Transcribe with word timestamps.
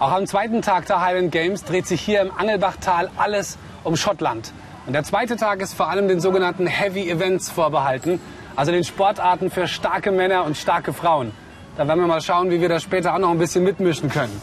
Auch 0.00 0.12
am 0.12 0.26
zweiten 0.26 0.62
Tag 0.62 0.86
der 0.86 1.02
Highland 1.02 1.30
Games 1.30 1.62
dreht 1.64 1.86
sich 1.86 2.00
hier 2.00 2.22
im 2.22 2.30
Angelbachtal 2.34 3.10
alles 3.18 3.58
um 3.84 3.96
Schottland. 3.96 4.50
Und 4.86 4.94
der 4.94 5.04
zweite 5.04 5.36
Tag 5.36 5.60
ist 5.60 5.74
vor 5.74 5.90
allem 5.90 6.08
den 6.08 6.20
sogenannten 6.20 6.66
Heavy 6.66 7.10
Events 7.10 7.50
vorbehalten, 7.50 8.18
also 8.56 8.72
den 8.72 8.82
Sportarten 8.82 9.50
für 9.50 9.68
starke 9.68 10.10
Männer 10.10 10.44
und 10.46 10.56
starke 10.56 10.94
Frauen. 10.94 11.32
Da 11.76 11.86
werden 11.86 12.00
wir 12.00 12.06
mal 12.06 12.22
schauen, 12.22 12.50
wie 12.50 12.62
wir 12.62 12.70
das 12.70 12.82
später 12.82 13.12
auch 13.12 13.18
noch 13.18 13.28
ein 13.28 13.38
bisschen 13.38 13.62
mitmischen 13.62 14.08
können. 14.08 14.40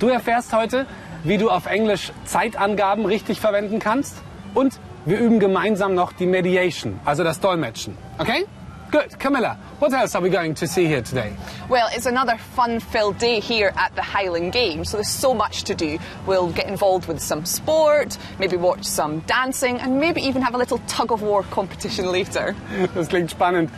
Du 0.00 0.08
erfährst 0.08 0.52
heute, 0.54 0.84
wie 1.22 1.38
du 1.38 1.48
auf 1.48 1.64
Englisch 1.64 2.12
Zeitangaben 2.26 3.06
richtig 3.06 3.40
verwenden 3.40 3.78
kannst 3.78 4.14
und 4.52 4.78
wir 5.06 5.18
üben 5.18 5.40
gemeinsam 5.40 5.94
noch 5.94 6.12
die 6.12 6.26
Mediation, 6.26 7.00
also 7.06 7.24
das 7.24 7.40
Dolmetschen. 7.40 7.96
Okay? 8.18 8.44
Good. 8.94 9.18
Camilla, 9.18 9.58
what 9.80 9.92
else 9.92 10.14
are 10.14 10.22
we 10.22 10.30
going 10.30 10.54
to 10.54 10.68
see 10.68 10.86
here 10.86 11.02
today? 11.02 11.34
Well, 11.68 11.88
it's 11.90 12.06
another 12.06 12.36
fun-filled 12.54 13.18
day 13.18 13.40
here 13.40 13.72
at 13.74 13.92
the 13.96 14.02
Highland 14.02 14.52
Games, 14.52 14.88
so 14.88 14.98
there's 14.98 15.08
so 15.08 15.34
much 15.34 15.64
to 15.64 15.74
do. 15.74 15.98
We'll 16.28 16.52
get 16.52 16.68
involved 16.68 17.08
with 17.08 17.18
some 17.18 17.44
sport, 17.44 18.16
maybe 18.38 18.56
watch 18.56 18.84
some 18.84 19.18
dancing, 19.26 19.80
and 19.80 19.98
maybe 19.98 20.20
even 20.20 20.42
have 20.42 20.54
a 20.54 20.58
little 20.58 20.78
tug-of-war 20.86 21.42
competition 21.50 22.12
later. 22.12 22.54
Das 22.94 23.08
klingt 23.08 23.32
spannend. 23.32 23.68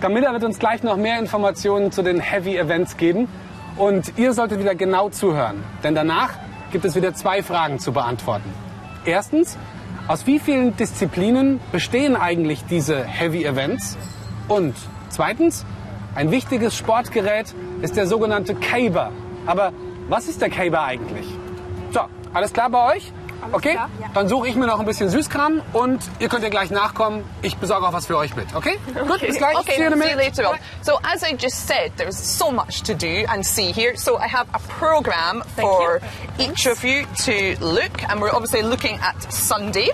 Camilla 0.00 0.32
wird 0.32 0.42
uns 0.42 0.58
gleich 0.58 0.82
noch 0.82 0.96
mehr 0.96 1.20
Informationen 1.20 1.92
zu 1.92 2.02
den 2.02 2.18
Heavy 2.18 2.56
Events 2.56 2.96
geben. 2.96 3.28
Und 3.76 4.18
ihr 4.18 4.32
solltet 4.32 4.58
wieder 4.58 4.74
genau 4.74 5.08
zuhören, 5.08 5.62
denn 5.84 5.94
danach 5.94 6.30
gibt 6.72 6.84
es 6.84 6.96
wieder 6.96 7.14
zwei 7.14 7.44
Fragen 7.44 7.78
zu 7.78 7.92
beantworten. 7.92 8.52
Erstens, 9.04 9.56
aus 10.08 10.26
wie 10.26 10.40
vielen 10.40 10.76
Disziplinen 10.76 11.60
bestehen 11.70 12.16
eigentlich 12.16 12.64
diese 12.64 13.04
Heavy 13.04 13.44
Events? 13.44 13.96
Und 14.48 14.74
zweitens, 15.10 15.64
ein 16.14 16.30
wichtiges 16.30 16.76
Sportgerät 16.76 17.54
ist 17.82 17.96
der 17.96 18.06
sogenannte 18.06 18.54
Caber. 18.54 19.10
Aber 19.46 19.72
was 20.08 20.28
ist 20.28 20.40
der 20.40 20.50
Caber 20.50 20.84
eigentlich? 20.84 21.26
So, 21.92 22.00
alles 22.32 22.52
klar 22.52 22.70
bei 22.70 22.94
euch? 22.96 23.12
okay, 23.52 23.72
klar, 23.72 23.90
ja. 24.00 24.08
dann 24.14 24.28
suche 24.28 24.48
ich 24.48 24.54
mir 24.54 24.66
noch 24.66 24.80
ein 24.80 24.86
bisschen 24.86 25.08
Süßkram 25.08 25.62
und 25.72 26.02
ihr 26.18 26.28
könnt 26.28 26.42
ja 26.42 26.48
gleich 26.48 26.70
nachkommen. 26.70 27.24
Ich 27.42 27.56
besorge 27.56 27.86
auch 27.86 27.92
was 27.92 28.06
für 28.06 28.16
euch 28.16 28.34
mit, 28.36 28.54
okay? 28.54 28.78
Gut, 29.06 29.20
bis 29.20 29.36
gleich. 29.36 29.56
Okay, 29.56 29.76
See 29.76 29.82
you 29.82 29.90
see 29.90 30.10
you 30.10 30.16
later 30.16 30.50
on. 30.50 30.58
So 30.82 30.98
as 31.02 31.22
I 31.22 31.36
just 31.36 31.66
said, 31.66 31.92
there's 31.96 32.16
so 32.16 32.50
much 32.50 32.82
to 32.84 32.94
do 32.94 33.26
and 33.28 33.44
see 33.44 33.72
here. 33.72 33.96
So 33.96 34.18
I 34.18 34.28
have 34.28 34.46
a 34.52 34.60
program 34.80 35.42
for 35.56 36.00
each 36.38 36.66
of 36.66 36.82
you 36.84 37.04
to 37.24 37.56
look, 37.64 38.02
and 38.08 38.20
we're 38.20 38.32
obviously 38.32 38.62
looking 38.62 38.98
at 39.00 39.32
Sunday. 39.32 39.90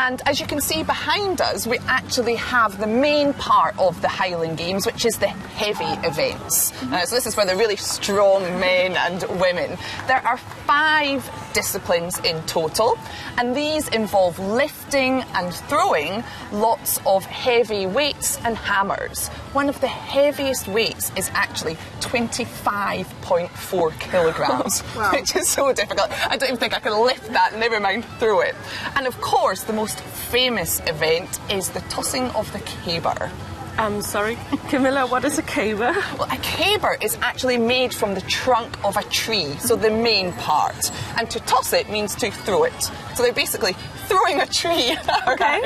And 0.00 0.22
as 0.26 0.38
you 0.38 0.46
can 0.46 0.60
see 0.60 0.84
behind 0.84 1.40
us, 1.40 1.66
we 1.66 1.78
actually 1.88 2.36
have 2.36 2.78
the 2.78 2.86
main 2.86 3.32
part 3.32 3.76
of 3.80 4.00
the 4.00 4.06
Highland 4.06 4.56
Games, 4.56 4.86
which 4.86 5.04
is 5.04 5.18
the 5.18 5.26
heavy 5.26 6.06
events. 6.06 6.72
Uh, 6.84 7.04
so 7.04 7.16
this 7.16 7.26
is 7.26 7.34
for 7.34 7.44
the 7.44 7.56
really 7.56 7.74
strong 7.74 8.42
men 8.60 8.96
and 8.96 9.24
women. 9.40 9.76
There 10.06 10.24
are 10.24 10.36
five 10.36 11.28
disciplines 11.52 12.18
in 12.20 12.42
total, 12.42 12.98
and 13.36 13.54
these 13.54 13.88
involve 13.88 14.38
lifting 14.38 15.22
and 15.34 15.52
throwing 15.52 16.22
lots 16.52 17.00
of 17.06 17.24
heavy 17.24 17.86
weights 17.86 18.38
and 18.44 18.56
hammers. 18.56 19.28
One 19.52 19.68
of 19.68 19.80
the 19.80 19.88
heaviest 19.88 20.68
weights 20.68 21.12
is 21.16 21.30
actually 21.34 21.76
25.4 22.00 24.00
kilograms, 24.00 24.80
which 25.12 25.36
is 25.36 25.48
so 25.48 25.72
difficult. 25.72 26.10
I 26.30 26.36
don't 26.36 26.48
even 26.48 26.58
think 26.58 26.74
I 26.74 26.80
can 26.80 27.04
lift 27.04 27.32
that, 27.32 27.58
never 27.58 27.80
mind 27.80 28.04
throw 28.18 28.40
it. 28.40 28.54
And 28.96 29.06
of 29.06 29.20
course, 29.20 29.64
the 29.64 29.72
most 29.72 30.00
famous 30.00 30.80
event 30.86 31.38
is 31.50 31.70
the 31.70 31.80
tossing 31.88 32.24
of 32.30 32.52
the 32.52 32.60
caber. 32.60 33.30
I'm 33.78 34.02
sorry, 34.02 34.36
Camilla, 34.70 35.06
what 35.06 35.24
is 35.24 35.38
a 35.38 35.42
caber? 35.42 35.92
Well, 36.18 36.28
a 36.32 36.36
caber 36.38 36.96
is 37.00 37.16
actually 37.22 37.56
made 37.58 37.94
from 37.94 38.14
the 38.14 38.20
trunk 38.22 38.76
of 38.84 38.96
a 38.96 39.04
tree, 39.04 39.52
so 39.60 39.76
the 39.76 39.90
main 39.90 40.32
part. 40.32 40.90
And 41.16 41.30
to 41.30 41.38
toss 41.40 41.72
it 41.72 41.88
means 41.88 42.16
to 42.16 42.30
throw 42.32 42.64
it. 42.64 42.72
So 43.14 43.22
they're 43.22 43.32
basically 43.32 43.74
throwing 44.08 44.40
a 44.40 44.46
tree 44.46 44.96
okay. 45.28 45.60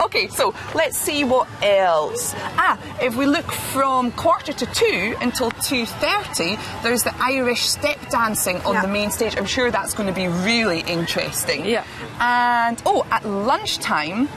Okay, 0.00 0.26
so 0.28 0.54
let's 0.74 0.98
see 0.98 1.22
what 1.22 1.46
else. 1.62 2.34
Ah, 2.58 2.78
if 3.00 3.14
we 3.16 3.26
look 3.26 3.50
from 3.52 4.10
quarter 4.12 4.52
to 4.52 4.66
two 4.66 5.14
until 5.20 5.50
2.30, 5.52 6.82
there's 6.82 7.04
the 7.04 7.14
Irish 7.20 7.62
step 7.68 7.98
dancing 8.10 8.56
on 8.62 8.74
Yeah. 8.74 8.82
the 8.82 8.88
main 8.88 9.10
stage. 9.12 9.36
I'm 9.36 9.46
sure 9.46 9.70
that's 9.70 9.94
going 9.94 10.08
to 10.08 10.14
be 10.14 10.26
really 10.26 10.80
interesting. 10.80 11.64
Yeah. 11.64 11.84
And, 12.18 12.82
oh, 12.86 13.06
at 13.12 13.24
lunchtime, 13.24 14.28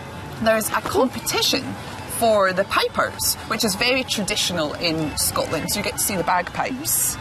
there's 0.43 0.69
a 0.69 0.81
competition 0.81 1.63
for 2.19 2.51
the 2.53 2.65
pipers, 2.65 3.35
which 3.47 3.63
is 3.63 3.75
very 3.75 4.03
traditional 4.03 4.73
in 4.73 5.15
Scotland. 5.17 5.71
So 5.71 5.79
you 5.79 5.83
get 5.83 5.93
to 5.93 5.99
see 5.99 6.15
the 6.17 6.23
bagpipes. 6.23 7.15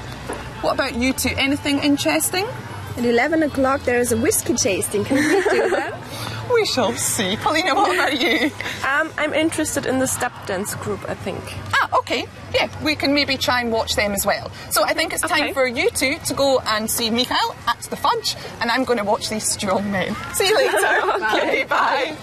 What 0.63 0.75
about 0.75 0.97
you 0.97 1.13
two? 1.13 1.31
Anything 1.37 1.79
interesting? 1.79 2.45
At 2.97 3.05
11 3.05 3.45
o'clock, 3.45 3.83
there 3.83 4.01
is 4.01 4.11
a 4.11 4.17
whiskey 4.17 4.55
tasting. 4.55 5.05
Can 5.05 5.17
we 5.17 5.23
do 5.23 5.71
that? 5.71 5.95
We 6.51 6.65
shall 6.65 6.95
see. 6.95 7.37
Paulina, 7.37 7.75
what 7.75 7.93
about 7.95 8.19
you? 8.19 8.51
Um, 8.83 9.13
I'm 9.19 9.35
interested 9.35 9.85
in 9.85 9.99
the 9.99 10.07
step 10.07 10.33
dance 10.47 10.75
group, 10.77 10.99
I 11.07 11.13
think. 11.15 11.39
Ah, 11.75 11.99
okay. 11.99 12.25
Yeah, 12.55 12.69
we 12.83 12.97
can 12.97 13.13
maybe 13.13 13.37
try 13.37 13.61
and 13.61 13.71
watch 13.71 13.95
them 13.97 14.13
as 14.13 14.25
well. 14.25 14.51
So 14.71 14.83
I 14.83 14.95
think 14.95 15.13
it's 15.13 15.21
time 15.23 15.43
Okay. 15.43 15.53
for 15.53 15.67
you 15.69 15.91
two 15.91 16.17
to 16.25 16.35
go 16.35 16.59
and 16.61 16.91
see 16.91 17.11
Michael 17.11 17.55
at 17.67 17.81
the 17.91 17.97
fudge, 17.97 18.35
and 18.63 18.71
I'm 18.71 18.85
going 18.85 18.99
to 18.99 19.05
watch 19.05 19.29
these 19.29 19.47
strong 19.47 19.93
men. 19.93 20.17
See 20.33 20.49
you 20.49 20.57
later. 20.57 21.27
okay, 21.37 21.65
bye. 21.65 22.17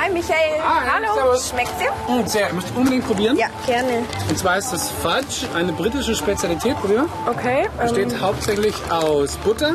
Hi, 0.00 0.08
Michael. 0.12 0.60
Hi, 0.62 1.02
servus. 1.12 1.48
Schmeckt's 1.50 1.72
dir? 1.78 1.90
Mm, 2.14 2.26
sehr, 2.26 2.48
ihr 2.48 2.54
müsst 2.54 2.68
unbedingt 2.76 3.04
probieren. 3.04 3.36
Ja, 3.36 3.48
gerne. 3.66 4.04
Und 4.28 4.38
zwar 4.38 4.56
ist 4.58 4.72
das 4.72 4.88
Fudge 4.90 5.48
eine 5.56 5.72
britische 5.72 6.14
Spezialität. 6.14 6.76
Probier 6.76 6.98
mal. 6.98 7.08
Okay. 7.30 7.68
Besteht 7.80 8.12
Ähm, 8.12 8.20
hauptsächlich 8.20 8.74
aus 8.90 9.36
Butter, 9.38 9.74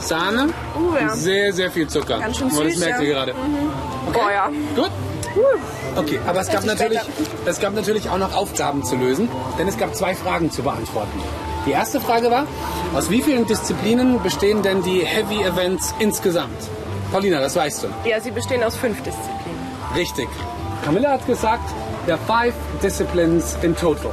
Sahne 0.00 0.54
Uh, 0.74 0.94
ja. 0.98 1.12
und 1.12 1.18
sehr, 1.18 1.52
sehr 1.52 1.70
viel 1.70 1.86
Zucker. 1.86 2.18
Ganz 2.18 2.38
schön 2.38 2.48
das 2.48 2.56
süß, 2.58 2.78
merkt 2.78 3.00
ja. 3.00 3.06
ihr 3.06 3.12
gerade. 3.14 3.34
Okay. 4.08 4.18
Oh 4.24 4.30
ja. 4.30 4.50
Gut? 4.74 4.90
Okay, 5.96 6.18
aber 6.26 6.40
es 6.40 6.48
gab, 6.50 6.64
natürlich, 6.64 7.00
es 7.44 7.60
gab 7.60 7.74
natürlich 7.74 8.08
auch 8.08 8.18
noch 8.18 8.34
Aufgaben 8.34 8.82
zu 8.84 8.96
lösen, 8.96 9.28
denn 9.58 9.68
es 9.68 9.76
gab 9.76 9.94
zwei 9.94 10.14
Fragen 10.14 10.50
zu 10.50 10.62
beantworten. 10.62 11.22
Die 11.66 11.72
erste 11.72 12.00
Frage 12.00 12.30
war, 12.30 12.46
aus 12.94 13.10
wie 13.10 13.20
vielen 13.22 13.46
Disziplinen 13.46 14.22
bestehen 14.22 14.62
denn 14.62 14.82
die 14.82 15.00
Heavy 15.04 15.42
Events 15.42 15.94
insgesamt? 15.98 16.56
Paulina, 17.12 17.40
das 17.40 17.54
weißt 17.56 17.84
du. 17.84 17.88
ja, 18.08 18.20
sie 18.20 18.30
bestehen 18.30 18.62
aus 18.64 18.74
fünf 18.76 19.02
Disziplinen. 19.02 19.57
Richtig. 19.94 20.28
Camilla 20.84 21.12
hat 21.12 21.26
gesagt, 21.26 21.68
there 22.06 22.18
are 22.18 22.26
five 22.26 22.54
disciplines 22.82 23.56
in 23.62 23.74
total. 23.76 24.10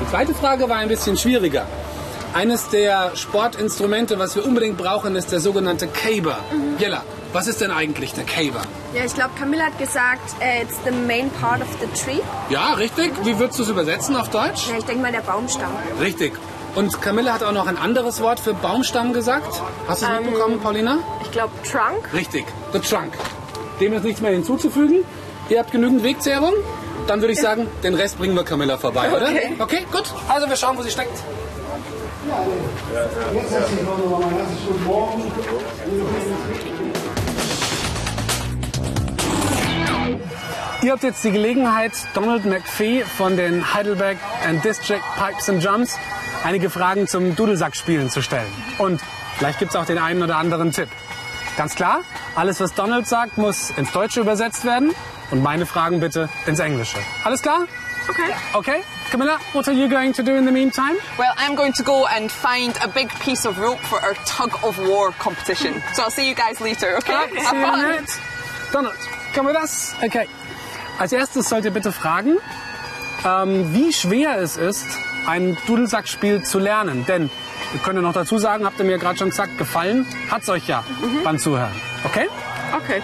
Die 0.00 0.10
zweite 0.10 0.34
Frage 0.34 0.68
war 0.68 0.76
ein 0.76 0.88
bisschen 0.88 1.16
schwieriger. 1.16 1.66
Eines 2.34 2.68
der 2.68 3.16
Sportinstrumente, 3.16 4.18
was 4.18 4.36
wir 4.36 4.44
unbedingt 4.44 4.76
brauchen, 4.76 5.16
ist 5.16 5.32
der 5.32 5.40
sogenannte 5.40 5.88
Caber. 5.88 6.38
Jella, 6.78 7.02
was 7.32 7.46
ist 7.46 7.60
denn 7.60 7.70
eigentlich 7.70 8.12
der 8.12 8.24
Caber? 8.24 8.62
Ja, 8.94 9.04
ich 9.04 9.14
glaube, 9.14 9.30
Camilla 9.38 9.64
hat 9.64 9.78
gesagt, 9.78 10.36
äh, 10.40 10.62
it's 10.62 10.76
the 10.84 10.90
main 10.90 11.30
part 11.30 11.62
of 11.62 11.68
the 11.80 11.86
tree. 12.00 12.20
Ja, 12.50 12.74
richtig. 12.74 13.12
Wie 13.24 13.38
würdest 13.38 13.58
du 13.58 13.62
es 13.62 13.70
übersetzen 13.70 14.14
auf 14.14 14.28
Deutsch? 14.28 14.68
Ja, 14.68 14.78
ich 14.78 14.84
denke 14.84 15.02
mal 15.02 15.12
der 15.12 15.20
Baumstamm. 15.20 15.72
Richtig. 16.00 16.34
Und 16.74 17.00
Camilla 17.00 17.32
hat 17.32 17.42
auch 17.42 17.52
noch 17.52 17.66
ein 17.66 17.78
anderes 17.78 18.20
Wort 18.20 18.40
für 18.40 18.54
Baumstamm 18.54 19.12
gesagt. 19.12 19.60
Hast 19.88 20.02
du 20.02 20.06
es 20.06 20.20
mitbekommen, 20.20 20.60
Paulina? 20.60 20.98
Ich 21.22 21.30
glaube 21.32 21.52
Trunk. 21.64 22.12
Richtig. 22.12 22.44
The 22.72 22.78
Trunk. 22.78 23.12
Dem 23.80 23.92
ist 23.92 24.04
nichts 24.04 24.20
mehr 24.20 24.32
hinzuzufügen. 24.32 25.04
Ihr 25.48 25.58
habt 25.60 25.72
genügend 25.72 26.02
Wegzehrung. 26.02 26.52
Dann 27.06 27.20
würde 27.20 27.32
ich 27.32 27.40
sagen, 27.40 27.66
den 27.82 27.94
Rest 27.94 28.18
bringen 28.18 28.34
wir 28.34 28.44
Camilla 28.44 28.76
vorbei, 28.76 29.10
oder? 29.10 29.28
Okay. 29.28 29.52
Okay, 29.58 29.86
gut. 29.90 30.04
Also 30.28 30.48
wir 30.48 30.56
schauen, 30.56 30.76
wo 30.76 30.82
sie 30.82 30.90
steckt. 30.90 31.12
Ihr 40.82 40.92
habt 40.92 41.02
jetzt 41.02 41.24
die 41.24 41.30
Gelegenheit, 41.30 41.92
Donald 42.14 42.44
McPhee 42.44 43.04
von 43.04 43.36
den 43.36 43.74
Heidelberg 43.74 44.18
and 44.46 44.64
District 44.64 45.02
Pipes 45.16 45.48
and 45.48 45.64
Drums 45.64 45.98
einige 46.44 46.70
Fragen 46.70 47.08
zum 47.08 47.34
Dudelsackspielen 47.34 48.10
zu 48.10 48.22
stellen. 48.22 48.52
Und 48.78 49.00
vielleicht 49.38 49.58
gibt 49.58 49.72
es 49.72 49.76
auch 49.76 49.86
den 49.86 49.98
einen 49.98 50.22
oder 50.22 50.36
anderen 50.36 50.72
Tipp. 50.72 50.88
Ganz 51.58 51.74
klar, 51.74 52.02
alles, 52.36 52.60
was 52.60 52.72
Donald 52.72 53.08
sagt, 53.08 53.36
muss 53.36 53.70
ins 53.70 53.90
Deutsche 53.90 54.20
übersetzt 54.20 54.64
werden 54.64 54.94
und 55.32 55.42
meine 55.42 55.66
Fragen 55.66 55.98
bitte 55.98 56.28
ins 56.46 56.60
Englische. 56.60 56.98
Alles 57.24 57.42
klar? 57.42 57.66
Okay. 58.08 58.32
Okay. 58.54 58.84
Camilla, 59.10 59.38
what 59.54 59.66
are 59.66 59.74
you 59.74 59.88
going 59.88 60.12
to 60.12 60.22
do 60.22 60.36
in 60.36 60.46
the 60.46 60.52
meantime? 60.52 60.96
Well, 61.18 61.32
I'm 61.36 61.56
going 61.56 61.72
to 61.72 61.82
go 61.82 62.06
and 62.06 62.30
find 62.30 62.78
a 62.80 62.86
big 62.86 63.08
piece 63.18 63.44
of 63.44 63.58
rope 63.58 63.80
for 63.80 64.00
our 64.00 64.14
tug 64.24 64.56
of 64.62 64.78
war 64.78 65.10
competition. 65.18 65.82
So 65.94 66.04
I'll 66.04 66.12
see 66.12 66.28
you 66.28 66.34
guys 66.36 66.60
later, 66.60 66.96
okay? 66.98 67.24
Okay, 67.24 67.40
Have 67.42 68.06
fun. 68.06 68.06
Donald, 68.72 68.96
komm 69.34 69.46
with 69.46 69.56
us. 69.56 69.96
Okay. 70.00 70.28
Als 71.00 71.12
erstes 71.12 71.48
sollt 71.48 71.64
ihr 71.64 71.72
bitte 71.72 71.90
fragen, 71.90 72.38
ähm, 73.24 73.74
wie 73.74 73.92
schwer 73.92 74.38
es 74.38 74.56
ist, 74.56 74.86
ein 75.28 75.56
Dudelsackspiel 75.66 76.42
zu 76.42 76.58
lernen. 76.58 77.04
Denn, 77.06 77.30
wir 77.72 77.80
können 77.80 77.96
ja 77.96 78.02
noch 78.02 78.14
dazu 78.14 78.38
sagen, 78.38 78.64
habt 78.64 78.78
ihr 78.78 78.84
mir 78.84 78.98
gerade 78.98 79.18
schon 79.18 79.30
gesagt, 79.30 79.58
gefallen 79.58 80.06
hat's 80.30 80.48
euch 80.48 80.66
ja 80.66 80.82
beim 81.22 81.38
Zuhören. 81.38 81.72
Okay? 82.04 82.28
Okay. 82.74 83.02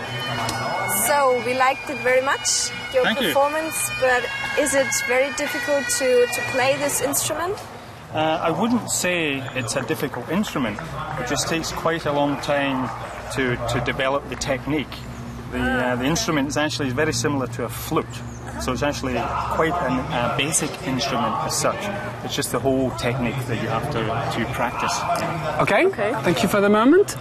So 1.06 1.42
we 1.44 1.52
liked 1.52 1.90
it 1.90 1.98
very 2.02 2.22
much, 2.22 2.70
your 2.94 3.04
Thank 3.04 3.20
you. 3.20 3.26
performance, 3.28 3.90
but 4.00 4.24
is 4.58 4.74
it 4.74 4.86
very 5.06 5.30
difficult 5.36 5.86
to, 5.98 6.26
to 6.26 6.40
play 6.52 6.76
this 6.82 7.02
instrument? 7.02 7.56
Uh, 8.14 8.40
I 8.40 8.50
wouldn't 8.50 8.90
say 8.90 9.42
it's 9.54 9.76
a 9.76 9.82
difficult 9.82 10.28
instrument. 10.30 10.78
It 11.18 11.28
just 11.28 11.48
takes 11.48 11.72
quite 11.72 12.06
a 12.06 12.12
long 12.12 12.40
time 12.40 12.88
to, 13.34 13.56
to 13.56 13.80
develop 13.84 14.28
the 14.28 14.36
technique. 14.36 14.94
The, 15.50 15.60
uh, 15.60 15.96
the 15.96 16.04
instrument 16.04 16.48
is 16.48 16.56
actually 16.56 16.90
very 16.90 17.12
similar 17.12 17.48
to 17.48 17.64
a 17.64 17.68
flute. 17.68 18.06
So 18.60 18.72
it's 18.72 18.82
actually 18.82 19.14
quite 19.56 19.72
a 19.72 19.92
uh, 19.92 20.36
basic 20.36 20.70
instrument 20.86 21.34
as 21.44 21.54
such. 21.54 21.76
It's 22.24 22.34
just 22.34 22.52
the 22.52 22.58
whole 22.58 22.90
technique 22.98 23.36
that 23.48 23.62
you 23.62 23.68
have 23.68 23.90
to, 23.92 24.00
to 24.00 24.52
practice. 24.52 24.94
Okay? 25.60 25.86
Okay. 25.86 26.12
Thank 26.22 26.42
you 26.42 26.48
for 26.48 26.60
the 26.60 26.68
moment. 26.68 27.16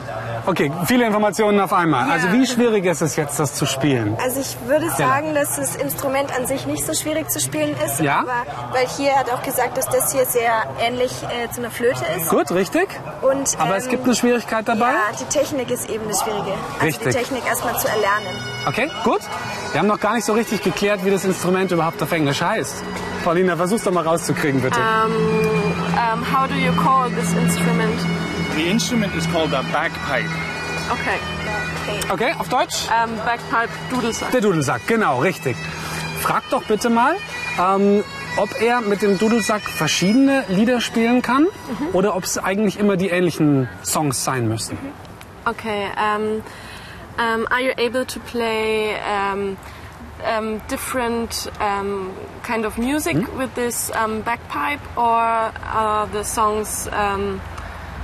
Okay, 0.46 0.70
viele 0.86 1.06
Informationen 1.06 1.60
auf 1.62 1.72
einmal. 1.72 2.12
Also 2.12 2.32
wie 2.34 2.46
schwierig 2.46 2.86
ist 2.86 3.02
es 3.02 3.16
jetzt, 3.16 3.40
das 3.40 3.54
zu 3.54 3.66
spielen? 3.66 4.18
Also 4.22 4.42
ich 4.42 4.58
würde 4.68 4.90
sagen, 4.90 5.34
dass 5.34 5.56
das 5.56 5.76
Instrument 5.78 6.36
an 6.38 6.46
sich 6.48 6.66
nicht 6.68 6.86
so 6.86 6.94
schwierig 6.94 7.30
zu 7.30 7.40
spielen 7.40 7.76
ist. 7.86 8.02
Ja? 8.02 8.20
Aber 8.20 8.46
weil 8.74 8.88
hier 8.98 9.16
hat 9.16 9.32
auch 9.32 9.42
gesagt, 9.42 9.78
dass 9.78 9.86
das 9.86 10.12
hier 10.12 10.26
sehr 10.26 10.52
ähnlich 10.82 11.12
äh, 11.24 11.50
zu 11.50 11.62
einer 11.62 11.72
Flöte 11.72 12.04
ist. 12.18 12.30
Gut, 12.30 12.52
richtig? 12.52 12.90
Und, 13.22 13.58
Aber 13.58 13.72
ähm, 13.72 13.78
es 13.78 13.88
gibt 13.88 14.04
eine 14.04 14.16
Schwierigkeit 14.16 14.68
dabei? 14.68 14.92
Ja, 14.92 15.16
die 15.20 15.26
Technik 15.26 15.72
ist 15.72 15.90
eben 15.90 16.08
das 16.10 16.22
Schwierige. 16.22 16.52
Also 16.74 16.86
Richtig. 16.86 17.08
die 17.08 17.20
Technik 17.20 17.46
erstmal 17.48 17.78
zu 17.80 17.88
erlernen. 17.88 18.28
Okay, 18.68 18.92
gut. 19.04 19.22
Wir 19.72 19.80
haben 19.80 19.88
noch 19.88 20.00
gar 20.00 20.14
nicht 20.14 20.26
so 20.26 20.34
richtig 20.34 20.62
geklärt, 20.62 21.04
wie 21.04 21.10
das 21.10 21.23
Instrument 21.26 21.72
überhaupt 21.72 22.02
auf 22.02 22.12
Englisch 22.12 22.42
heißt. 22.42 22.84
Paulina, 23.24 23.56
versuch's 23.56 23.84
doch 23.84 23.92
mal 23.92 24.04
rauszukriegen, 24.04 24.62
bitte. 24.62 24.80
Um, 24.80 26.22
how 26.22 26.48
do 26.48 26.56
you 26.56 26.72
call 26.74 27.10
this 27.10 27.34
instrument? 27.34 28.00
The 28.56 28.70
instrument 28.70 29.16
is 29.16 29.26
called 29.32 29.54
a 29.54 29.64
bagpipe. 29.72 30.30
Okay. 30.92 31.18
Okay, 32.10 32.34
auf 32.38 32.50
Deutsch? 32.50 32.88
Um, 32.90 33.16
bagpipe 33.26 33.70
Dudelsack. 33.90 34.32
Der 34.32 34.42
Dudelsack, 34.42 34.88
genau, 34.88 35.20
richtig. 35.20 35.56
Frag 36.22 36.44
doch 36.50 36.64
bitte 36.64 36.90
mal, 36.90 37.16
ähm, 37.60 38.04
ob 38.38 38.62
er 38.62 38.82
mit 38.82 39.02
dem 39.02 39.18
Dudelsack 39.18 39.62
verschiedene 39.62 40.44
Lieder 40.48 40.82
spielen 40.82 41.22
kann 41.22 41.48
oder 41.94 42.16
ob 42.16 42.24
es 42.24 42.38
eigentlich 42.38 42.80
immer 42.80 42.98
die 42.98 43.10
ähnlichen 43.10 43.70
Songs 43.84 44.24
sein 44.24 44.48
müssen. 44.48 44.78
Okay. 45.46 45.88
Um, 45.98 46.42
um, 47.18 47.48
are 47.48 47.62
you 47.62 47.72
able 47.78 48.06
to 48.06 48.20
play 48.20 48.96
um, 49.06 49.58
um, 50.24 50.62
different 50.68 51.48
um, 51.60 52.16
kind 52.44 52.66
of 52.66 52.78
music 52.78 53.18
with 53.38 53.54
this 53.56 53.92
um, 53.92 54.22
bagpipe, 54.22 54.82
or 54.98 55.04
are 55.04 56.08
the 56.08 56.24
songs 56.24 56.88
um, 56.92 57.42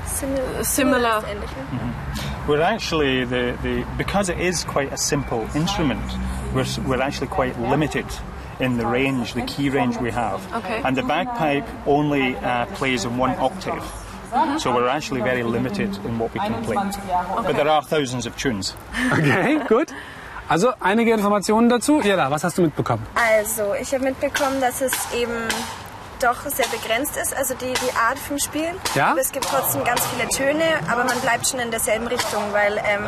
Simil 0.05 0.63
Similar. 0.63 1.19
ist 1.19 1.27
ähnlich, 1.27 1.49
ne? 1.71 1.93
We're 2.47 2.61
actually 2.61 3.25
the, 3.25 3.55
the 3.61 3.85
because 3.97 4.29
it 4.29 4.39
is 4.39 4.63
quite 4.63 4.91
a 4.91 4.97
simple 4.97 5.47
instrument. 5.53 6.01
We're 6.53 6.65
we're 6.87 7.01
actually 7.01 7.27
quite 7.27 7.59
limited 7.59 8.05
in 8.59 8.77
the 8.77 8.85
range, 8.85 9.33
the 9.33 9.43
key 9.43 9.69
range 9.69 9.97
we 9.97 10.11
have. 10.11 10.41
Okay. 10.53 10.81
And 10.83 10.97
the 10.97 11.03
bagpipe 11.03 11.67
only 11.85 12.35
uh, 12.35 12.65
plays 12.75 13.05
in 13.05 13.17
one 13.17 13.31
octave. 13.39 13.83
So 14.59 14.75
we're 14.75 14.87
actually 14.87 15.21
very 15.21 15.43
limited 15.43 15.95
in 16.05 16.19
what 16.19 16.33
we 16.33 16.39
can 16.39 16.63
play. 16.63 16.75
But 16.75 17.53
there 17.53 17.67
are 17.67 17.81
thousands 17.81 18.25
of 18.25 18.37
tunes. 18.37 18.75
Okay, 19.11 19.59
gut. 19.67 19.93
Also 20.49 20.71
einige 20.79 21.13
Informationen 21.13 21.69
dazu. 21.69 22.01
Jella, 22.01 22.31
was 22.31 22.43
hast 22.43 22.57
du 22.57 22.63
mitbekommen? 22.63 23.05
Also, 23.13 23.75
ich 23.79 23.93
habe 23.93 24.03
mitbekommen, 24.03 24.59
dass 24.59 24.81
es 24.81 24.93
eben 25.13 25.47
doch 26.19 26.41
sehr 26.47 26.65
begrenzt 26.67 27.15
ist, 27.17 27.37
also 27.37 27.53
die, 27.53 27.71
die 27.71 27.95
Art 27.95 28.17
vom 28.17 28.39
Spielen. 28.39 28.75
Ja? 28.95 29.11
Aber 29.11 29.21
es 29.21 29.31
gibt 29.31 29.45
trotzdem 29.45 29.83
ganz 29.83 30.01
viele 30.07 30.27
Töne, 30.27 30.63
aber 30.91 31.03
man 31.05 31.17
bleibt 31.19 31.47
schon 31.47 31.59
in 31.59 31.69
derselben 31.69 32.07
Richtung, 32.07 32.43
weil 32.51 32.77
ähm, 32.77 33.05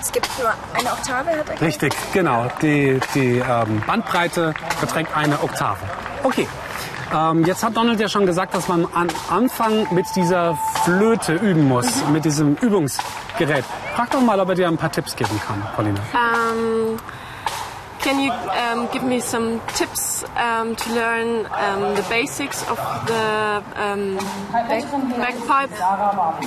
es 0.00 0.10
gibt 0.10 0.28
nur 0.38 0.52
eine 0.74 0.90
Oktave, 0.90 1.36
hat 1.36 1.50
er. 1.50 1.60
Richtig, 1.60 1.94
genau. 2.12 2.46
Die, 2.62 2.98
die 3.14 3.38
ähm, 3.38 3.82
Bandbreite 3.86 4.54
beträgt 4.80 5.14
eine 5.14 5.40
Oktave. 5.42 5.78
Okay. 6.22 6.48
Ähm, 7.12 7.44
jetzt 7.44 7.64
hat 7.64 7.76
Donald 7.76 7.98
ja 8.00 8.08
schon 8.08 8.26
gesagt, 8.26 8.54
dass 8.54 8.68
man 8.68 8.86
am 8.94 9.08
Anfang 9.30 9.86
mit 9.94 10.04
dieser 10.14 10.58
Flöte 10.84 11.34
üben 11.34 11.66
muss, 11.66 11.86
mit 12.12 12.24
diesem 12.24 12.56
Übungsgerät. 12.56 13.64
Frag 13.94 14.10
doch 14.10 14.20
mal, 14.20 14.38
ob 14.40 14.50
er 14.50 14.54
dir 14.54 14.68
ein 14.68 14.76
paar 14.76 14.92
Tipps 14.92 15.16
geben 15.16 15.40
kann, 15.46 15.62
Paulina. 15.74 16.00
Um, 16.12 16.98
can 18.08 18.20
you 18.20 18.32
um, 18.32 18.88
give 18.90 19.04
me 19.04 19.20
some 19.20 19.60
tips 19.76 20.24
um, 20.36 20.74
to 20.76 20.94
learn 20.94 21.44
um, 21.52 21.94
the 21.94 22.06
basics 22.08 22.62
of 22.62 22.78
the 23.06 23.62
um, 23.76 24.16
bagpipe? 25.20 25.70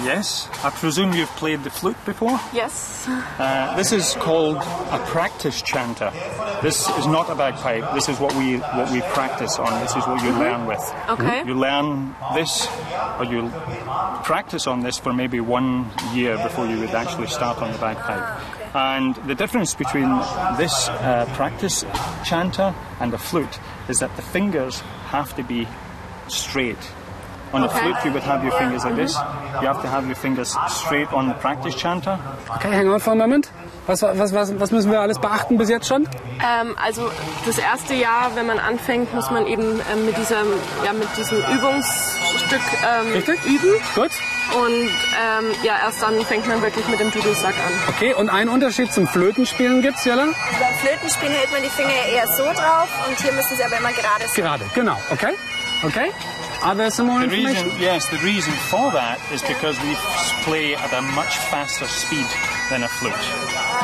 Yes, 0.03 0.49
I 0.63 0.71
presume 0.71 1.13
you've 1.13 1.29
played 1.37 1.63
the 1.63 1.69
flute 1.69 2.03
before. 2.03 2.39
Yes. 2.51 3.05
Uh, 3.07 3.75
this 3.75 3.91
is 3.91 4.15
called 4.15 4.57
a 4.57 4.99
practice 5.05 5.61
chanter. 5.61 6.11
This 6.63 6.89
is 6.97 7.05
not 7.05 7.29
a 7.29 7.35
bagpipe. 7.35 7.93
This 7.93 8.09
is 8.09 8.19
what 8.19 8.33
we 8.33 8.57
what 8.57 8.91
we 8.91 9.01
practice 9.13 9.59
on. 9.59 9.71
This 9.81 9.95
is 9.95 10.03
what 10.07 10.23
you 10.23 10.31
learn 10.31 10.65
with. 10.65 10.83
Okay. 11.09 11.45
You 11.45 11.53
learn 11.53 12.15
this, 12.33 12.67
or 13.19 13.25
you 13.25 13.51
practice 14.23 14.65
on 14.65 14.81
this 14.81 14.97
for 14.97 15.13
maybe 15.13 15.39
one 15.39 15.91
year 16.11 16.37
before 16.37 16.65
you 16.65 16.79
would 16.79 16.95
actually 16.95 17.27
start 17.27 17.61
on 17.61 17.71
the 17.71 17.77
bagpipe. 17.77 18.60
And 18.73 19.15
the 19.27 19.35
difference 19.35 19.75
between 19.75 20.09
this 20.57 20.87
uh, 20.87 21.29
practice 21.33 21.85
chanter 22.23 22.73
and 22.99 23.13
a 23.13 23.17
flute 23.17 23.59
is 23.89 23.99
that 23.99 24.15
the 24.15 24.21
fingers 24.21 24.79
have 25.09 25.35
to 25.35 25.43
be 25.43 25.67
straight. 26.27 26.77
On 27.53 27.63
a 27.63 27.69
flute, 27.69 27.97
you 28.05 28.13
would 28.13 28.23
have 28.23 28.43
your 28.43 28.53
fingers 28.53 28.85
like 28.85 28.95
this. 28.95 29.13
You 29.13 29.67
have 29.67 29.81
to 29.81 29.89
have 29.89 30.05
your 30.05 30.15
fingers 30.15 30.55
straight 30.69 31.11
on 31.11 31.27
the 31.27 31.33
practice 31.33 31.75
chanter. 31.75 32.17
Okay, 32.55 32.69
hang 32.71 32.87
on 32.87 32.99
for 32.99 33.11
a 33.11 33.15
moment. 33.15 33.51
Was, 33.87 34.03
was, 34.03 34.31
was, 34.31 34.53
was 34.57 34.71
müssen 34.71 34.89
wir 34.89 35.01
alles 35.01 35.19
beachten 35.19 35.57
bis 35.57 35.67
jetzt 35.67 35.87
schon? 35.87 36.07
Ähm, 36.41 36.75
also 36.81 37.09
das 37.45 37.57
erste 37.57 37.93
Jahr, 37.93 38.31
wenn 38.35 38.47
man 38.47 38.57
anfängt, 38.57 39.13
muss 39.13 39.29
man 39.31 39.47
eben 39.47 39.81
ähm, 39.91 40.05
mit, 40.05 40.15
diesem, 40.17 40.47
ja, 40.85 40.93
mit 40.93 41.09
diesem 41.17 41.43
Übungsstück 42.31 42.61
ähm, 42.83 43.11
Richtig? 43.13 43.45
üben. 43.45 43.71
Gut. 43.95 44.11
Und 44.53 44.89
ähm, 44.89 45.55
ja, 45.63 45.77
erst 45.83 46.01
dann 46.01 46.23
fängt 46.25 46.47
man 46.47 46.61
wirklich 46.61 46.87
mit 46.87 46.99
dem 46.99 47.11
Dudelsack 47.11 47.55
an. 47.55 47.73
Okay, 47.95 48.13
und 48.13 48.29
einen 48.29 48.49
Unterschied 48.49 48.91
zum 48.93 49.07
Flötenspielen 49.07 49.81
gibt's, 49.81 50.05
Jella? 50.05 50.25
Beim 50.25 50.75
Flötenspielen 50.79 51.33
hält 51.33 51.51
man 51.51 51.61
die 51.61 51.69
Finger 51.69 51.89
eher 52.11 52.27
so 52.27 52.43
drauf 52.43 52.89
und 53.07 53.19
hier 53.21 53.33
müssen 53.33 53.55
sie 53.55 53.63
aber 53.63 53.77
immer 53.77 53.91
gerade 53.91 54.27
sein. 54.27 54.35
Gerade, 54.35 54.65
genau. 54.73 55.01
Okay? 55.09 55.33
Okay? 55.83 56.11
Are 56.63 56.75
there 56.75 56.91
some 56.91 57.07
more 57.07 57.19
The 57.19 57.25
information? 57.25 57.65
reason, 57.65 57.81
yes, 57.81 58.07
the 58.09 58.17
reason 58.19 58.53
for 58.69 58.91
that 58.91 59.17
is 59.31 59.41
because 59.41 59.81
we 59.81 59.95
play 60.45 60.75
at 60.75 60.93
a 60.93 61.01
much 61.01 61.37
faster 61.49 61.87
speed 61.87 62.27
than 62.69 62.83
a 62.83 62.87
flute. 62.87 63.13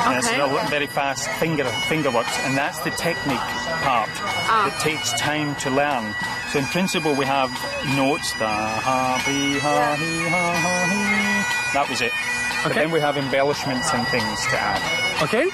And 0.06 0.18
it's 0.18 0.28
Okay. 0.30 0.40
a 0.40 0.68
very 0.70 0.86
fast 0.86 1.28
finger 1.42 1.66
finger 1.90 2.12
works, 2.12 2.38
and 2.46 2.56
that's 2.56 2.78
the 2.80 2.92
technique 2.92 3.48
part 3.82 4.10
Ah. 4.48 4.70
that 4.70 4.80
takes 4.80 5.12
time 5.20 5.56
to 5.66 5.72
learn. 5.72 6.14
So 6.54 6.60
in 6.60 6.66
principle, 6.68 7.14
we 7.16 7.26
have 7.26 7.50
notes 7.98 8.32
da 8.38 8.46
ha 8.86 9.22
be 9.26 9.58
ha 9.60 9.96
he 9.98 10.30
ha 10.30 10.46
ha 10.62 10.76
he. 10.94 11.74
That 11.74 11.90
was 11.90 12.02
it. 12.02 12.14
But 12.64 12.72
Okay. 12.72 12.82
then 12.82 12.92
we 12.92 13.00
have 13.02 13.18
embellishments 13.18 13.92
and 13.94 14.08
things 14.08 14.38
to 14.52 14.56
add. 14.60 14.82
Okay? 15.24 15.50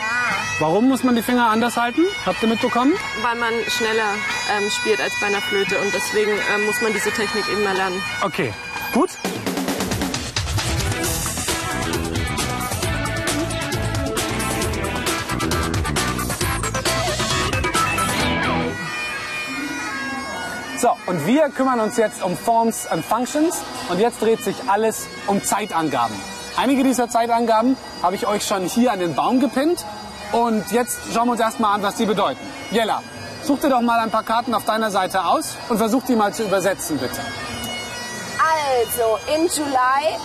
Warum 0.59 0.87
muss 0.87 1.03
man 1.03 1.15
die 1.15 1.23
Finger 1.23 1.49
anders 1.49 1.77
halten? 1.77 2.01
Habt 2.25 2.41
ihr 2.43 2.47
mitbekommen? 2.47 2.93
Weil 3.23 3.35
man 3.35 3.53
schneller 3.69 4.13
ähm, 4.55 4.69
spielt 4.69 5.01
als 5.01 5.13
bei 5.19 5.25
einer 5.25 5.41
Flöte 5.41 5.79
und 5.79 5.91
deswegen 5.93 6.31
ähm, 6.31 6.65
muss 6.65 6.79
man 6.81 6.93
diese 6.93 7.09
Technik 7.09 7.43
eben 7.51 7.65
erlernen. 7.65 7.99
Okay, 8.23 8.53
gut. 8.93 9.09
So, 20.77 20.89
und 21.07 21.25
wir 21.25 21.49
kümmern 21.49 21.79
uns 21.79 21.97
jetzt 21.97 22.21
um 22.21 22.37
Forms 22.37 22.85
and 22.87 23.03
Functions 23.03 23.57
und 23.89 23.99
jetzt 23.99 24.21
dreht 24.21 24.43
sich 24.43 24.55
alles 24.67 25.07
um 25.25 25.43
Zeitangaben. 25.43 26.15
Einige 26.57 26.83
dieser 26.83 27.09
Zeitangaben 27.09 27.75
habe 28.03 28.15
ich 28.15 28.27
euch 28.27 28.45
schon 28.45 28.65
hier 28.65 28.91
an 28.91 28.99
den 28.99 29.15
Baum 29.15 29.39
gepinnt 29.39 29.83
und 30.33 30.71
jetzt 30.71 30.99
schauen 31.13 31.27
wir 31.27 31.31
uns 31.33 31.41
erstmal 31.41 31.75
an, 31.75 31.83
was 31.83 31.95
die 31.95 32.05
bedeuten. 32.05 32.39
Jella, 32.71 33.01
such 33.43 33.59
dir 33.59 33.69
doch 33.69 33.81
mal 33.81 33.99
ein 33.99 34.11
paar 34.11 34.23
Karten 34.23 34.53
auf 34.53 34.65
deiner 34.65 34.91
Seite 34.91 35.23
aus 35.25 35.55
und 35.69 35.77
versuch 35.77 36.03
die 36.03 36.15
mal 36.15 36.33
zu 36.33 36.43
übersetzen, 36.43 36.97
bitte. 36.97 37.21
Also, 38.39 39.17
in 39.33 39.47
July, 39.47 40.17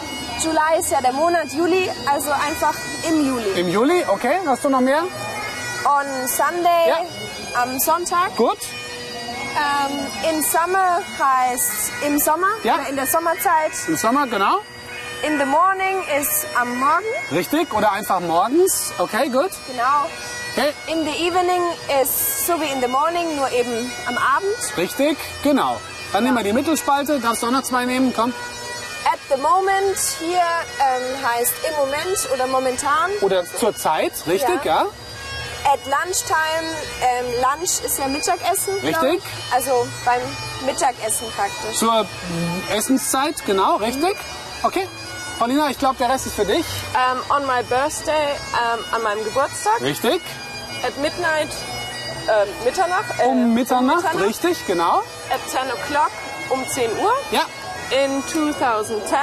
July 0.43 0.81
ist 0.81 0.91
ja 0.91 1.01
der 1.01 1.13
Monat 1.13 1.53
Juli, 1.53 1.89
also 2.11 2.31
einfach 2.31 2.75
im 3.09 3.27
Juli. 3.27 3.61
Im 3.61 3.69
Juli, 3.69 4.05
okay, 4.09 4.39
hast 4.47 4.65
du 4.65 4.69
noch 4.69 4.81
mehr? 4.81 5.03
On 5.85 6.27
Sunday, 6.27 6.89
Ja. 6.89 7.63
am 7.63 7.79
Sonntag. 7.79 8.35
Gut. 8.37 8.59
Ähm, 9.57 10.35
in 10.37 10.43
Summer 10.43 11.01
heißt 11.19 11.93
im 12.07 12.19
Sommer 12.19 12.49
Ja. 12.65 12.75
oder 12.75 12.89
in 12.89 12.97
der 12.97 13.07
Sommerzeit. 13.07 13.73
Im 13.87 13.97
Sommer, 13.97 14.27
genau. 14.27 14.59
In 15.27 15.37
the 15.39 15.47
morning 15.47 16.05
ist 16.21 16.47
am 16.55 16.79
Morgen, 16.79 17.05
Richtig. 17.33 17.75
Oder 17.75 17.91
einfach 17.91 18.21
morgens. 18.21 18.93
Okay, 18.99 19.29
gut. 19.29 19.51
genau. 19.67 20.07
Okay. 20.53 20.73
In 20.87 21.05
the 21.05 21.11
evening 21.11 21.63
ist 22.01 22.47
so 22.47 22.61
wie 22.61 22.71
in 22.71 22.81
the 22.81 22.87
morning, 22.87 23.35
nur 23.37 23.51
eben 23.51 23.91
am 24.07 24.17
Abend. 24.17 24.77
Richtig, 24.77 25.19
genau. 25.43 25.81
Dann 26.13 26.23
nehmen 26.23 26.37
wir 26.37 26.45
die 26.45 26.53
Mittelspalte. 26.53 27.19
Darfst 27.19 27.43
du 27.43 27.49
auch 27.49 27.51
noch 27.51 27.63
zwei 27.65 27.85
nehmen? 27.85 28.13
Komm. 28.15 28.33
At 29.13 29.19
the 29.29 29.41
moment 29.43 29.99
hier 30.21 30.39
ähm, 30.39 31.27
heißt 31.27 31.55
im 31.69 31.77
Moment 31.77 32.29
oder 32.33 32.47
momentan. 32.47 33.11
Oder 33.21 33.45
zur 33.45 33.75
Zeit, 33.75 34.13
richtig, 34.27 34.65
ja? 34.65 34.83
Ja. 34.83 34.87
At 35.73 35.81
lunchtime, 35.85 36.69
ähm, 37.03 37.27
Lunch 37.43 37.85
ist 37.85 37.99
ja 37.99 38.07
Mittagessen. 38.07 38.75
Richtig. 38.83 39.15
ich. 39.17 39.55
Also 39.55 39.87
beim 40.05 40.21
Mittagessen 40.65 41.27
praktisch. 41.37 41.77
Zur 41.77 42.07
Essenszeit, 42.73 43.45
genau, 43.45 43.77
richtig. 43.77 44.17
Okay. 44.63 44.89
Paulina, 45.39 45.71
ich 45.71 45.79
glaube, 45.79 45.97
der 45.99 46.09
Rest 46.09 46.27
ist 46.27 46.35
für 46.35 46.45
dich. 46.45 46.65
Ähm, 46.95 47.19
on 47.31 47.47
my 47.47 47.63
birthday, 47.63 48.13
ähm, 48.13 48.85
an 48.93 49.03
meinem 49.05 49.23
Geburtstag, 49.25 49.81
Richtig. 49.81 50.21
at 50.85 50.97
midnight, 50.99 51.49
ähm, 52.27 52.49
Mitternacht. 52.65 53.05
Äh, 53.21 53.27
Um 53.27 53.55
Mitternacht, 53.55 54.03
Mitternacht, 54.03 54.25
richtig, 54.27 54.67
genau. 54.67 54.99
At 55.31 55.41
10 55.49 55.61
o'clock, 55.71 56.11
um 56.51 56.67
10 56.69 56.91
Uhr. 56.99 57.13
Ja, 57.31 57.43
In 58.05 58.23
2010, 58.27 59.17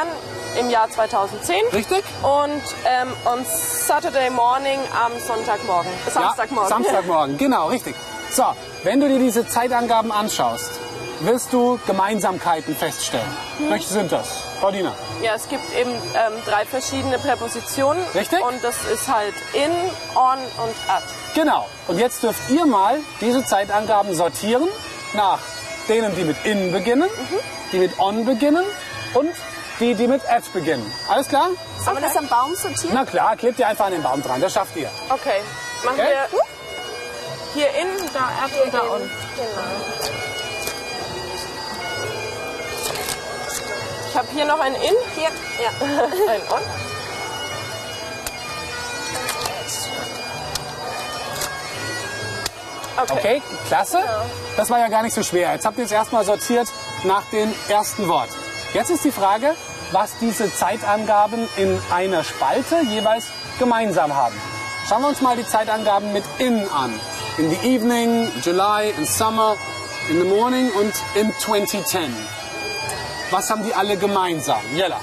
im 0.58 0.70
Jahr 0.70 0.89
2010. 0.89 1.58
richtig. 1.74 2.06
Und 2.24 2.62
ähm, 2.86 3.13
on 3.25 3.46
Saturday 3.46 4.30
morning 4.30 4.80
am 5.06 5.12
Sonntagmorgen. 5.20 5.92
Samstagmorgen. 6.10 6.70
Ja, 6.70 6.75
Samstagmorgen, 6.77 7.38
genau, 7.46 7.68
richtig. 7.68 7.94
So, 8.32 8.46
wenn 8.84 9.01
du 9.01 9.10
dir 9.10 9.20
diese 9.20 9.46
Zeitangaben 9.46 10.13
anschaust, 10.13 10.72
wirst 11.20 11.51
du 11.51 11.77
Gemeinsamkeiten 11.86 12.74
feststellen. 12.74 13.27
Hm. 13.58 13.70
Welche 13.70 13.89
sind 13.89 14.12
das? 14.13 14.30
Paulina. 14.62 14.94
Ja, 15.22 15.36
es 15.36 15.48
gibt 15.50 15.64
eben 15.76 15.92
ähm, 15.92 16.34
drei 16.46 16.66
verschiedene 16.66 17.18
Präpositionen. 17.20 18.04
Richtig. 18.14 18.42
Und 18.44 18.64
das 18.64 18.76
ist 18.86 19.08
halt 19.08 19.34
in, 19.54 19.72
on 20.16 20.38
und 20.40 20.76
at. 20.90 21.04
Genau. 21.34 21.68
Und 21.88 21.98
jetzt 22.00 22.24
dürft 22.24 22.50
ihr 22.50 22.66
mal 22.66 23.00
diese 23.22 23.46
Zeitangaben 23.46 24.14
sortieren 24.16 24.68
nach 25.14 25.40
denen, 25.88 26.16
die 26.16 26.24
mit 26.24 26.38
in 26.46 26.72
beginnen, 26.72 27.10
Mhm. 27.10 27.40
die 27.72 27.78
mit 27.80 28.00
on 28.00 28.26
beginnen 28.26 28.66
und 29.14 29.32
die, 29.80 29.94
die 29.96 30.08
mit 30.08 30.22
at 30.30 30.52
beginnen. 30.54 30.90
Alles 31.10 31.28
klar? 31.28 31.50
Sollen 31.84 31.98
wir 31.98 32.02
das 32.08 32.16
am 32.18 32.28
Baum 32.28 32.56
sortieren? 32.56 32.92
Na 32.94 33.06
klar, 33.06 33.36
klebt 33.36 33.60
ihr 33.60 33.68
einfach 33.68 33.86
an 33.88 33.92
den 33.92 34.04
Baum 34.04 34.22
dran. 34.24 34.40
Das 34.42 34.54
schafft 34.54 34.76
ihr. 34.78 34.90
Okay. 35.10 35.42
Machen 35.84 36.00
Okay. 36.00 36.08
wir 36.32 36.40
hier 37.54 37.68
in, 37.82 37.88
da 38.14 38.20
at 38.44 38.64
und 38.66 38.74
da 38.74 38.80
on. 38.82 39.10
Genau. 39.36 40.35
Ich 44.15 44.19
habe 44.19 44.31
hier 44.31 44.45
noch 44.45 44.62
ein 44.62 44.74
in, 44.75 44.95
Hier, 45.13 45.29
ja. 45.62 45.72
ein 46.31 46.41
on. 46.50 46.62
Okay. 53.01 53.13
Okay, 53.13 53.41
klasse. 53.67 54.00
Das 54.55 54.69
war 54.69 54.79
ja 54.79 54.88
gar 54.88 55.03
nicht 55.03 55.13
so 55.13 55.22
schwer. 55.22 55.51
Jetzt 55.51 55.65
habt 55.65 55.77
ihr 55.77 55.84
es 55.84 55.91
erstmal 55.91 56.24
sortiert 56.24 56.69
nach 57.03 57.24
dem 57.34 57.53
ersten 57.67 58.07
Wort. 58.07 58.29
Jetzt 58.74 58.89
ist 58.89 59.03
die 59.03 59.12
Frage, 59.12 59.53
was 59.91 60.17
diese 60.22 60.50
Zeitangaben 60.50 61.50
in 61.57 61.77
einer 61.93 62.24
Spalte 62.24 62.77
jeweils 62.88 63.25
gemeinsam 63.60 64.15
haben. 64.15 64.41
Schauen 64.88 65.01
wir 65.01 65.10
uns 65.10 65.19
mal 65.19 65.36
die 65.36 65.45
Zeitangaben 65.45 66.13
mit 66.13 66.24
in 66.38 66.65
an. 66.69 66.98
In 67.38 67.50
the 67.50 67.67
evening, 67.67 68.31
July, 68.41 68.93
in 68.98 69.05
summer, 69.05 69.57
in 70.10 70.19
the 70.22 70.25
morning 70.29 70.72
und 70.72 70.93
in 71.15 71.34
2010. 71.38 72.15
Was 73.36 73.50
haben 73.50 73.63
die 73.65 73.74
alle 73.74 73.98
gemeinsam? 73.98 74.62
Jella. 74.74 74.96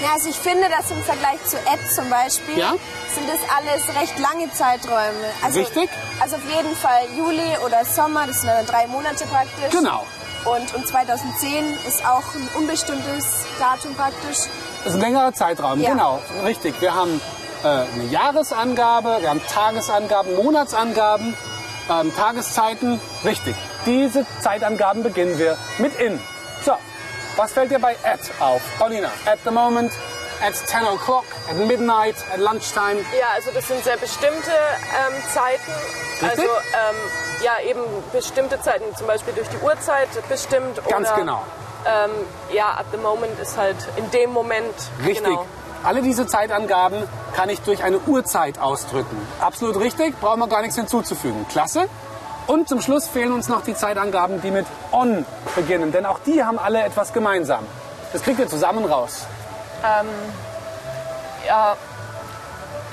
Ja, 0.00 0.12
also 0.14 0.28
ich 0.28 0.36
finde, 0.36 0.68
dass 0.68 0.88
im 0.92 1.02
Vergleich 1.02 1.44
zu 1.44 1.56
Ed 1.56 1.80
zum 1.92 2.08
Beispiel 2.08 2.56
Ja. 2.56 2.74
sind 3.12 3.28
das 3.28 3.40
alles 3.58 3.82
recht 4.00 4.16
lange 4.20 4.48
Zeiträume. 4.52 5.26
Also, 5.44 5.58
Richtig. 5.58 5.90
Also 6.20 6.36
auf 6.36 6.42
jeden 6.48 6.76
Fall 6.76 7.00
Juli 7.16 7.56
oder 7.66 7.84
Sommer, 7.84 8.28
das 8.28 8.42
sind 8.42 8.50
dann 8.50 8.64
drei 8.66 8.86
Monate 8.86 9.24
praktisch. 9.26 9.72
Genau. 9.72 10.06
Und, 10.44 10.72
und 10.76 10.86
2010 10.86 11.74
ist 11.88 12.06
auch 12.06 12.22
ein 12.36 12.48
unbestimmtes 12.56 13.26
Datum 13.58 13.96
praktisch. 13.96 14.46
Das 14.84 14.86
ist 14.86 14.94
ein 14.94 15.00
längerer 15.00 15.34
Zeitraum, 15.34 15.80
Ja. 15.80 15.90
genau, 15.90 16.20
richtig. 16.44 16.80
Wir 16.80 16.94
haben 16.94 17.20
äh, 17.64 17.66
eine 17.66 18.04
Jahresangabe, 18.10 19.18
wir 19.22 19.28
haben 19.28 19.42
Tagesangaben, 19.52 20.36
Monatsangaben, 20.36 21.36
ähm, 21.90 22.14
Tageszeiten, 22.16 23.00
richtig. 23.24 23.56
Diese 23.86 24.24
Zeitangaben 24.40 25.02
beginnen 25.02 25.36
wir 25.36 25.58
mit 25.78 25.98
in. 25.98 26.20
So, 26.64 26.72
was 27.36 27.52
fällt 27.52 27.70
dir 27.70 27.78
bei 27.78 27.96
at 28.04 28.20
auf? 28.40 28.62
Paulina, 28.78 29.08
at 29.26 29.38
the 29.44 29.50
moment, 29.50 29.92
at 30.42 30.54
10 30.54 30.84
o'clock, 30.86 31.24
at 31.48 31.56
midnight, 31.56 32.16
at 32.32 32.40
lunchtime. 32.40 33.00
Ja, 33.18 33.28
also 33.34 33.50
das 33.52 33.68
sind 33.68 33.82
sehr 33.84 33.96
bestimmte 33.96 34.50
ähm, 34.50 35.14
Zeiten. 35.32 35.72
Richtig. 36.22 36.30
Also 36.30 36.42
ähm, 36.42 36.96
ja, 37.42 37.52
eben 37.68 37.80
bestimmte 38.12 38.60
Zeiten, 38.60 38.84
zum 38.96 39.06
Beispiel 39.06 39.32
durch 39.34 39.48
die 39.48 39.58
Uhrzeit 39.58 40.08
bestimmt. 40.28 40.76
Ganz 40.88 41.08
oder, 41.08 41.16
genau. 41.16 41.42
Ähm, 41.86 42.10
ja, 42.52 42.76
at 42.78 42.86
the 42.92 42.98
moment 42.98 43.38
ist 43.40 43.56
halt 43.56 43.76
in 43.96 44.10
dem 44.10 44.32
Moment. 44.32 44.74
Richtig. 45.04 45.24
Genau. 45.24 45.46
Alle 45.82 46.02
diese 46.02 46.26
Zeitangaben 46.26 47.02
kann 47.34 47.48
ich 47.48 47.60
durch 47.62 47.82
eine 47.82 47.98
Uhrzeit 48.00 48.58
ausdrücken. 48.58 49.16
Absolut 49.40 49.78
richtig, 49.80 50.18
brauchen 50.20 50.40
wir 50.40 50.48
gar 50.48 50.60
nichts 50.60 50.76
hinzuzufügen. 50.76 51.46
Klasse. 51.48 51.88
Und 52.50 52.68
zum 52.68 52.80
Schluss 52.80 53.06
fehlen 53.06 53.30
uns 53.30 53.48
noch 53.48 53.62
die 53.62 53.76
Zeitangaben, 53.76 54.42
die 54.42 54.50
mit 54.50 54.66
on 54.90 55.24
beginnen, 55.54 55.92
denn 55.92 56.04
auch 56.04 56.18
die 56.26 56.42
haben 56.42 56.58
alle 56.58 56.82
etwas 56.82 57.12
gemeinsam. 57.12 57.64
Das 58.12 58.22
kriegt 58.24 58.40
ihr 58.40 58.48
zusammen 58.48 58.84
raus. 58.84 59.24
Ja, 61.46 61.76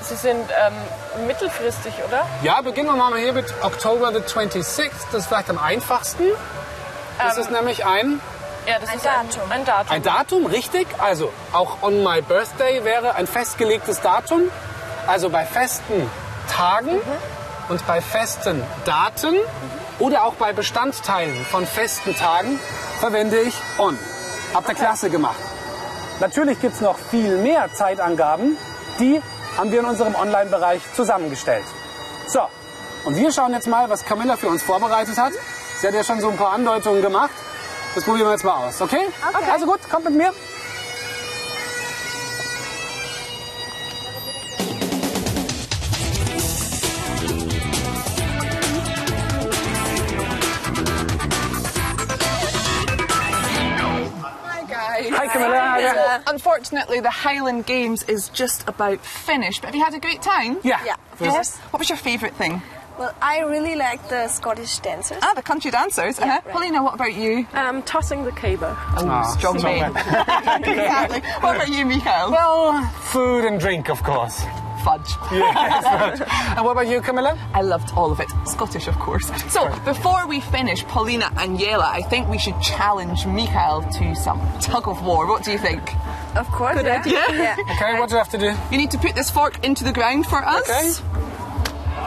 sie 0.02 0.14
sind 0.14 0.48
ähm, 0.64 1.26
mittelfristig, 1.26 1.92
oder? 2.06 2.24
Ja, 2.42 2.60
beginnen 2.60 2.86
wir 2.88 2.94
mal 2.94 3.18
hier 3.18 3.32
mit 3.32 3.52
October 3.62 4.12
the 4.12 4.20
26th. 4.20 4.90
Das 5.10 5.22
ist 5.22 5.26
vielleicht 5.26 5.50
am 5.50 5.58
einfachsten. 5.58 6.22
Das 7.18 7.36
ist 7.36 7.50
nämlich 7.50 7.84
ein, 7.84 8.20
Ja, 8.64 8.78
das 8.78 8.90
Ein 8.90 8.96
ist 8.98 9.06
Datum. 9.06 9.50
Ein, 9.50 9.58
ein 9.58 9.64
Datum. 9.64 9.92
ein 9.92 10.02
Datum, 10.04 10.46
richtig? 10.46 10.86
Also 10.98 11.32
auch 11.52 11.82
on 11.82 12.04
my 12.04 12.22
birthday 12.22 12.84
wäre 12.84 13.16
ein 13.16 13.26
festgelegtes 13.26 14.00
Datum. 14.02 14.42
Also 15.08 15.30
bei 15.30 15.44
festen 15.44 16.08
Tagen 16.48 17.00
und 17.68 17.86
bei 17.86 18.00
festen 18.00 18.62
Daten 18.84 19.36
oder 19.98 20.24
auch 20.24 20.34
bei 20.34 20.52
Bestandteilen 20.52 21.44
von 21.44 21.66
festen 21.66 22.16
Tagen 22.16 22.58
verwende 23.00 23.40
ich 23.40 23.54
on. 23.78 23.98
Habt 24.54 24.68
ihr 24.68 24.74
klasse 24.74 25.10
gemacht. 25.10 25.38
Natürlich 26.20 26.60
gibt 26.60 26.74
es 26.74 26.80
noch 26.80 26.98
viel 26.98 27.36
mehr 27.38 27.72
Zeitangaben, 27.72 28.56
die 28.98 29.22
haben 29.56 29.70
wir 29.70 29.80
in 29.80 29.86
unserem 29.86 30.14
Online-Bereich 30.14 30.82
zusammengestellt. 30.94 31.64
So, 32.26 32.40
und 33.04 33.16
wir 33.16 33.32
schauen 33.32 33.52
jetzt 33.52 33.66
mal, 33.66 33.88
was 33.88 34.04
Camilla 34.04 34.36
für 34.36 34.48
uns 34.48 34.62
vorbereitet 34.62 35.16
hat. 35.16 35.32
Sie 35.80 35.86
hat 35.86 35.94
ja 35.94 36.02
schon 36.02 36.20
so 36.20 36.30
ein 36.30 36.36
paar 36.36 36.52
Andeutungen 36.52 37.02
gemacht. 37.02 37.30
Das 37.94 38.04
probieren 38.04 38.26
wir 38.26 38.32
jetzt 38.32 38.44
mal 38.44 38.66
aus, 38.66 38.80
okay? 38.80 39.08
Okay. 39.32 39.50
Also 39.50 39.66
gut, 39.66 39.80
kommt 39.90 40.04
mit 40.04 40.14
mir. 40.14 40.32
Hi. 56.26 56.32
Unfortunately, 56.32 57.00
the 57.00 57.10
Highland 57.10 57.66
Games 57.66 58.02
is 58.04 58.28
just 58.28 58.68
about 58.68 59.00
finished. 59.00 59.62
But 59.62 59.68
have 59.68 59.74
you 59.74 59.84
had 59.84 59.94
a 59.94 60.00
great 60.00 60.22
time? 60.22 60.58
Yeah. 60.62 60.84
Yeah. 60.84 60.96
Yes. 61.20 61.56
What 61.70 61.78
was 61.80 61.88
your 61.88 61.98
favourite 61.98 62.34
thing? 62.34 62.62
Well, 62.98 63.14
I 63.22 63.40
really 63.40 63.76
like 63.76 64.08
the 64.08 64.26
Scottish 64.26 64.80
dancers. 64.80 65.18
Ah, 65.22 65.32
the 65.34 65.42
country 65.42 65.70
dancers. 65.70 66.18
uh-huh. 66.18 66.40
Paulina, 66.50 66.82
what 66.82 66.94
about 66.94 67.14
you? 67.14 67.46
Um, 67.52 67.82
tossing 67.84 68.24
the 68.24 68.32
cable. 68.32 68.74
Oh, 68.96 69.36
strong 69.38 69.58
strong 69.60 69.78
man. 69.78 69.96
exactly. 70.64 71.20
What 71.40 71.54
about 71.56 71.68
you, 71.68 71.84
Michael? 71.86 72.32
Well, 72.32 72.82
food 73.12 73.44
and 73.44 73.60
drink, 73.60 73.88
of 73.88 74.02
course. 74.02 74.42
Fudge. 74.78 75.10
Yes. 75.32 76.20
and 76.56 76.64
what 76.64 76.72
about 76.72 76.88
you, 76.88 77.00
Camilla? 77.00 77.38
I 77.54 77.62
loved 77.62 77.92
all 77.96 78.10
of 78.10 78.20
it. 78.20 78.28
Scottish, 78.46 78.88
of 78.88 78.98
course. 78.98 79.26
So, 79.52 79.68
before 79.84 80.26
we 80.26 80.40
finish, 80.40 80.84
Paulina 80.84 81.30
and 81.36 81.58
Yela, 81.58 81.84
I 81.84 82.02
think 82.02 82.28
we 82.28 82.38
should 82.38 82.60
challenge 82.60 83.26
Michael 83.26 83.82
to 83.98 84.14
some 84.14 84.40
tug 84.60 84.88
of 84.88 85.04
war. 85.04 85.26
What 85.26 85.44
do 85.44 85.52
you 85.52 85.58
think? 85.58 85.82
Of 86.36 86.46
course, 86.48 86.82
yeah. 86.82 87.00
idea. 87.00 87.24
yeah. 87.32 87.56
Okay, 87.78 87.98
what 87.98 88.08
do 88.08 88.14
you 88.14 88.18
have 88.18 88.30
to 88.30 88.38
do? 88.38 88.54
You 88.70 88.78
need 88.78 88.90
to 88.92 88.98
put 88.98 89.14
this 89.14 89.30
fork 89.30 89.64
into 89.64 89.84
the 89.84 89.92
ground 89.92 90.26
for 90.26 90.44
us. 90.44 90.68
Okay. 90.68 91.18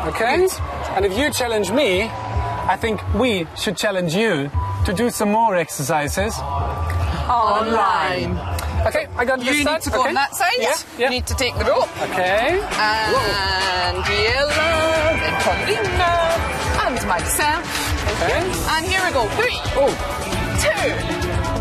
Okay? 0.10 0.48
And 0.96 1.06
if 1.06 1.18
you 1.18 1.32
challenge 1.32 1.72
me, 1.72 2.04
I 2.04 2.78
think 2.78 3.02
we 3.14 3.48
should 3.56 3.78
challenge 3.78 4.16
you 4.16 4.50
to 4.86 4.94
do 4.94 5.10
some 5.10 5.32
more 5.32 5.56
exercises. 5.56 6.34
Online. 7.30 8.38
Okay, 8.38 8.61
I 9.18 9.26
got 9.26 9.44
You 9.44 9.52
need 9.54 9.68
to 9.82 9.90
go 9.90 10.00
okay. 10.02 10.10
on 10.10 10.16
that 10.16 10.36
side. 10.36 10.52
Yeah, 10.60 10.76
yeah. 10.98 11.06
You 11.06 11.10
need 11.12 11.28
to 11.28 11.36
take 11.36 11.56
the 11.58 11.66
rope. 11.66 11.90
Okay. 12.10 12.60
And 12.62 13.98
yellow, 14.08 15.18
then 15.20 15.36
Paulina, 15.44 16.12
and 16.88 16.98
myself. 17.08 17.64
Okay. 18.12 18.40
And 18.76 18.86
here 18.86 19.02
we 19.06 19.12
go. 19.12 19.28
Three, 19.38 19.60
Oh. 19.76 19.94
two, 20.64 20.92